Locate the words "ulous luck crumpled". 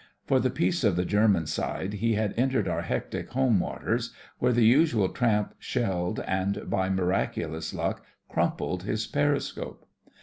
7.35-8.81